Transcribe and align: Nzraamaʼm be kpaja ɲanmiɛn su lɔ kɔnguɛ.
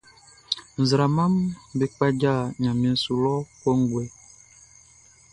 Nzraamaʼm 0.81 1.35
be 1.77 1.85
kpaja 1.93 2.33
ɲanmiɛn 2.61 2.97
su 3.03 3.13
lɔ 3.23 3.33
kɔnguɛ. 3.61 4.03